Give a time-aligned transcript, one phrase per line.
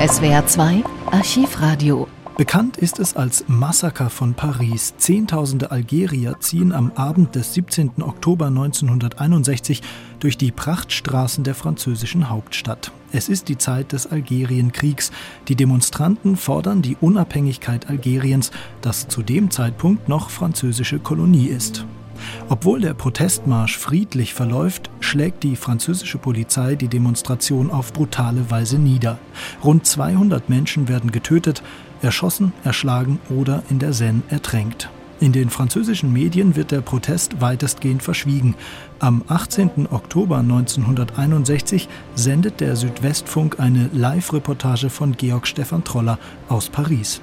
[0.00, 2.08] SWR 2 Archivradio.
[2.38, 4.94] Bekannt ist es als Massaker von Paris.
[4.96, 8.00] Zehntausende Algerier ziehen am Abend des 17.
[8.00, 9.82] Oktober 1961
[10.18, 12.92] durch die Prachtstraßen der französischen Hauptstadt.
[13.12, 15.12] Es ist die Zeit des Algerienkriegs.
[15.48, 21.84] Die Demonstranten fordern die Unabhängigkeit Algeriens, das zu dem Zeitpunkt noch französische Kolonie ist.
[22.48, 29.18] Obwohl der Protestmarsch friedlich verläuft, schlägt die französische Polizei die Demonstration auf brutale Weise nieder.
[29.64, 31.64] Rund 200 Menschen werden getötet,
[32.00, 34.88] erschossen, erschlagen oder in der Seine ertränkt.
[35.18, 38.54] In den französischen Medien wird der Protest weitestgehend verschwiegen.
[39.00, 39.88] Am 18.
[39.90, 47.20] Oktober 1961 sendet der Südwestfunk eine Live-Reportage von Georg Stefan Troller aus Paris.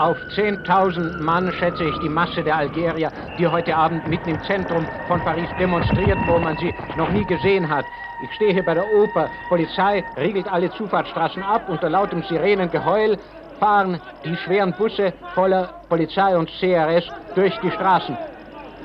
[0.00, 4.86] Auf 10.000 Mann, schätze ich, die Masse der Algerier, die heute Abend mitten im Zentrum
[5.06, 7.84] von Paris demonstriert, wo man sie noch nie gesehen hat.
[8.24, 9.28] Ich stehe hier bei der Oper.
[9.50, 11.68] Polizei riegelt alle Zufahrtsstraßen ab.
[11.68, 13.18] Unter lautem Sirenengeheul
[13.58, 18.16] fahren die schweren Busse voller Polizei und CRS durch die Straßen.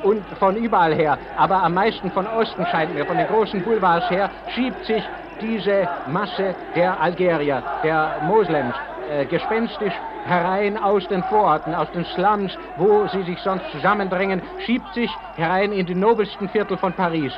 [0.03, 4.09] Und von überall her, aber am meisten von Osten scheint mir, von den großen Boulevards
[4.09, 5.03] her, schiebt sich
[5.41, 8.75] diese Masse der Algerier, der Moslems,
[9.09, 9.94] äh, gespenstisch
[10.25, 15.72] herein aus den Vororten, aus den Slums, wo sie sich sonst zusammendrängen, schiebt sich herein
[15.72, 17.33] in die nobelsten Viertel von Paris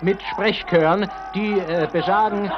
[0.00, 2.50] mit Sprechchören, die äh, besagen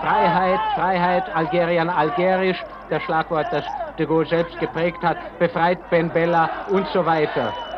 [0.00, 3.64] Freiheit, Freiheit, Algerien, algerisch, das Schlagwort, das
[3.98, 7.73] de Gaulle selbst geprägt hat, befreit Ben Bella und so weiter.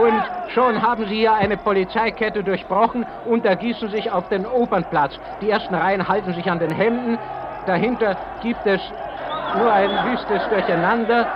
[0.00, 0.22] Und
[0.54, 5.12] schon haben sie hier eine Polizeikette durchbrochen und ergießen sich auf den Opernplatz.
[5.42, 7.18] Die ersten Reihen halten sich an den Händen.
[7.66, 8.80] Dahinter gibt es
[9.54, 11.26] nur ein wüstes Durcheinander,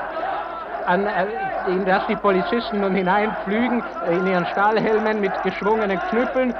[0.86, 1.26] an, äh,
[1.66, 6.54] in das die Polizisten nun hineinflügen in ihren Stahlhelmen mit geschwungenen Knüppeln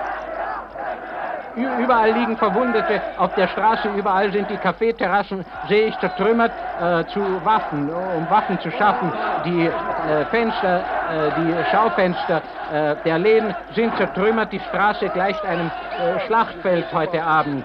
[1.57, 6.51] Überall liegen Verwundete auf der Straße, überall sind die Kaffeeterrassen, sehe ich, zertrümmert
[6.81, 9.13] äh, zu Waffen, um Waffen zu schaffen.
[9.47, 14.53] Die äh, Fenster, äh, die Schaufenster äh, der Läden sind zertrümmert.
[14.53, 17.65] Die Straße gleicht einem äh, Schlachtfeld heute Abend.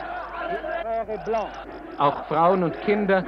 [1.98, 3.24] Auch Frauen und Kinder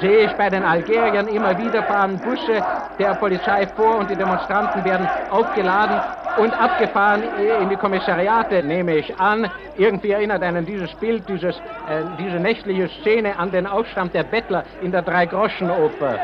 [0.00, 2.62] sehe ich bei den Algeriern immer wieder fahren Busse
[2.98, 6.00] der Polizei vor und die Demonstranten werden aufgeladen
[6.38, 7.22] und abgefahren
[7.62, 9.50] in die Kommissariate, nehme ich an.
[9.76, 14.64] Irgendwie erinnert einen dieses Bild, dieses, äh, diese nächtliche Szene an den Aufstand der Bettler
[14.80, 16.18] in der Dreigroschenoper.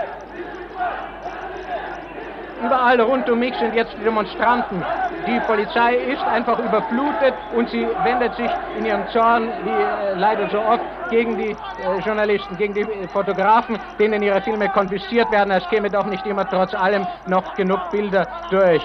[2.64, 4.82] Überall rund um mich sind jetzt die Demonstranten.
[5.26, 10.48] Die Polizei ist einfach überflutet und sie wendet sich in ihrem Zorn, wie äh, leider
[10.48, 15.50] so oft, gegen die äh, Journalisten, gegen die Fotografen, denen ihre Filme konfisziert werden.
[15.50, 18.82] Es käme doch nicht immer trotz allem noch genug Bilder durch.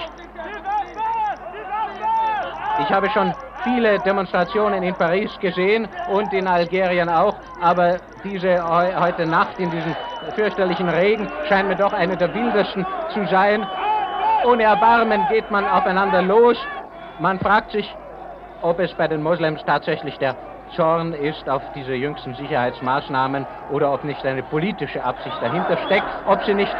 [2.80, 8.64] Ich habe schon viele Demonstrationen in Paris gesehen und in Algerien auch, aber diese
[8.98, 9.94] heute Nacht in diesem
[10.34, 13.66] fürchterlichen Regen scheint mir doch eine der wildesten zu sein.
[14.46, 16.56] Ohne Erbarmen geht man aufeinander los.
[17.18, 17.94] Man fragt sich,
[18.62, 20.36] ob es bei den Moslems tatsächlich der
[20.74, 26.44] Zorn ist auf diese jüngsten Sicherheitsmaßnahmen oder ob nicht eine politische Absicht dahinter steckt, ob
[26.44, 26.78] sie nicht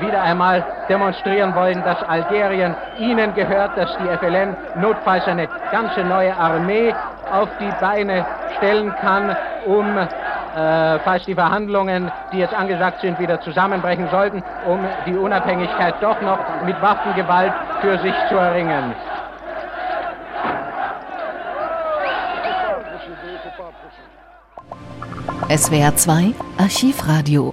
[0.00, 6.36] wieder einmal demonstrieren wollen, dass Algerien ihnen gehört, dass die FLN notfalls eine ganze neue
[6.36, 6.94] Armee
[7.32, 8.24] auf die Beine
[8.56, 9.36] stellen kann,
[9.66, 15.94] um, äh, falls die Verhandlungen, die jetzt angesagt sind, wieder zusammenbrechen sollten, um die Unabhängigkeit
[16.00, 18.94] doch noch mit Waffengewalt für sich zu erringen.
[25.48, 27.52] SWR 2 Archivradio